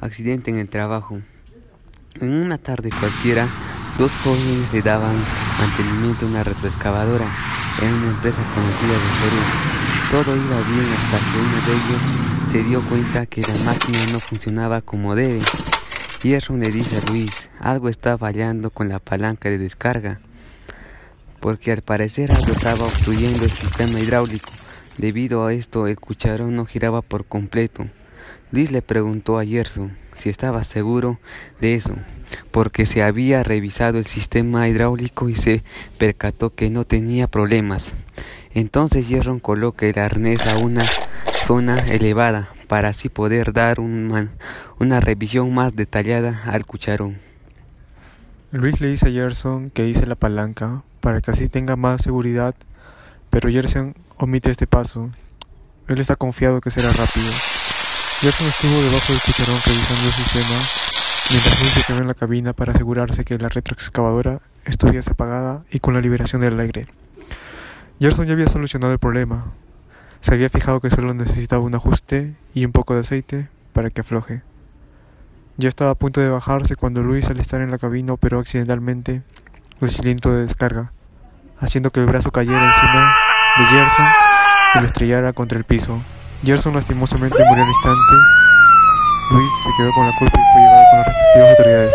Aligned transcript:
Accidente 0.00 0.50
en 0.50 0.58
el 0.58 0.68
trabajo. 0.68 1.20
En 2.20 2.32
una 2.32 2.58
tarde 2.58 2.90
cualquiera, 2.90 3.48
dos 3.98 4.12
jóvenes 4.16 4.72
le 4.72 4.82
daban 4.82 5.16
mantenimiento 5.58 6.26
a 6.26 6.28
una 6.28 6.44
retroexcavadora 6.44 7.26
en 7.82 7.92
una 7.94 8.08
empresa 8.08 8.42
conocida 8.54 8.92
de 8.92 9.10
Perú. 9.22 9.40
Todo 10.10 10.36
iba 10.36 10.60
bien 10.68 10.86
hasta 10.92 11.18
que 11.18 11.38
uno 11.38 11.66
de 11.66 11.72
ellos 11.72 12.52
se 12.52 12.62
dio 12.62 12.82
cuenta 12.88 13.26
que 13.26 13.42
la 13.42 13.56
máquina 13.64 14.06
no 14.06 14.20
funcionaba 14.20 14.82
como 14.82 15.14
debe. 15.14 15.42
Hierro 16.22 16.56
le 16.56 16.70
dice 16.70 16.98
a 16.98 17.00
Luis, 17.00 17.48
algo 17.58 17.88
está 17.88 18.18
fallando 18.18 18.70
con 18.70 18.88
la 18.88 18.98
palanca 18.98 19.48
de 19.48 19.58
descarga, 19.58 20.20
porque 21.40 21.72
al 21.72 21.82
parecer 21.82 22.32
algo 22.32 22.52
estaba 22.52 22.84
obstruyendo 22.84 23.44
el 23.44 23.50
sistema 23.50 23.98
hidráulico. 23.98 24.50
Debido 24.98 25.46
a 25.46 25.52
esto, 25.52 25.86
el 25.86 25.98
cucharón 26.00 26.54
no 26.56 26.66
giraba 26.66 27.02
por 27.02 27.24
completo. 27.26 27.86
Luis 28.52 28.70
le 28.70 28.82
preguntó 28.82 29.38
a 29.38 29.44
Yerso 29.44 29.90
si 30.16 30.30
estaba 30.30 30.64
seguro 30.64 31.18
de 31.60 31.74
eso, 31.74 31.94
porque 32.50 32.86
se 32.86 33.02
había 33.02 33.42
revisado 33.42 33.98
el 33.98 34.06
sistema 34.06 34.68
hidráulico 34.68 35.28
y 35.28 35.34
se 35.34 35.62
percató 35.98 36.54
que 36.54 36.70
no 36.70 36.84
tenía 36.84 37.26
problemas. 37.26 37.94
Entonces 38.54 39.08
Yerson 39.08 39.40
coloca 39.40 39.86
el 39.86 39.98
arnés 39.98 40.46
a 40.46 40.58
una 40.58 40.82
zona 41.34 41.76
elevada 41.78 42.48
para 42.68 42.88
así 42.88 43.08
poder 43.08 43.52
dar 43.52 43.78
una 43.80 45.00
revisión 45.00 45.54
más 45.54 45.76
detallada 45.76 46.42
al 46.46 46.64
cucharón. 46.64 47.18
Luis 48.52 48.80
le 48.80 48.88
dice 48.88 49.08
a 49.08 49.12
Gerson 49.12 49.70
que 49.70 49.86
hice 49.86 50.06
la 50.06 50.14
palanca 50.14 50.82
para 51.00 51.20
que 51.20 51.30
así 51.30 51.48
tenga 51.48 51.76
más 51.76 52.02
seguridad, 52.02 52.54
pero 53.28 53.50
Gerson 53.50 53.94
omite 54.16 54.50
este 54.50 54.66
paso. 54.66 55.10
Él 55.88 56.00
está 56.00 56.16
confiado 56.16 56.60
que 56.60 56.70
será 56.70 56.92
rápido. 56.92 57.30
Gerson 58.20 58.46
estuvo 58.46 58.80
debajo 58.80 59.12
del 59.12 59.20
cucharón 59.20 59.60
revisando 59.62 60.06
el 60.06 60.12
sistema, 60.14 60.58
mientras 61.30 61.60
Luis 61.60 61.74
se 61.74 61.82
quedó 61.84 61.98
en 61.98 62.06
la 62.06 62.14
cabina 62.14 62.54
para 62.54 62.72
asegurarse 62.72 63.26
que 63.26 63.36
la 63.36 63.50
retroexcavadora 63.50 64.40
estuviese 64.64 65.10
apagada 65.10 65.64
y 65.70 65.80
con 65.80 65.92
la 65.92 66.00
liberación 66.00 66.40
del 66.40 66.58
aire. 66.58 66.86
Gerson 68.00 68.26
ya 68.26 68.32
había 68.32 68.48
solucionado 68.48 68.94
el 68.94 68.98
problema. 68.98 69.52
Se 70.22 70.32
había 70.32 70.48
fijado 70.48 70.80
que 70.80 70.88
solo 70.88 71.12
necesitaba 71.12 71.62
un 71.62 71.74
ajuste 71.74 72.36
y 72.54 72.64
un 72.64 72.72
poco 72.72 72.94
de 72.94 73.00
aceite 73.00 73.48
para 73.74 73.90
que 73.90 74.00
afloje. 74.00 74.42
Ya 75.58 75.68
estaba 75.68 75.90
a 75.90 75.94
punto 75.94 76.22
de 76.22 76.30
bajarse 76.30 76.74
cuando 76.74 77.02
Luis 77.02 77.28
al 77.28 77.38
estar 77.38 77.60
en 77.60 77.70
la 77.70 77.78
cabina 77.78 78.14
operó 78.14 78.38
accidentalmente 78.38 79.22
el 79.82 79.90
cilindro 79.90 80.32
de 80.32 80.42
descarga, 80.42 80.90
haciendo 81.58 81.90
que 81.90 82.00
el 82.00 82.06
brazo 82.06 82.32
cayera 82.32 82.66
encima 82.66 83.14
de 83.58 83.64
Gerson 83.66 84.06
y 84.74 84.78
lo 84.80 84.86
estrellara 84.86 85.34
contra 85.34 85.58
el 85.58 85.64
piso. 85.64 86.02
Gerson 86.44 86.74
lastimosamente 86.74 87.36
murió 87.44 87.62
al 87.62 87.68
instante. 87.68 88.14
Luis 89.32 89.50
se 89.62 89.70
quedó 89.76 89.90
con 89.92 90.06
la 90.06 90.12
culpa 90.18 90.38
y 90.38 90.52
fue 90.52 90.62
llevado 90.62 90.84
con 90.90 90.98
las 90.98 91.06
respectivas 91.06 91.50
autoridades. 91.50 91.94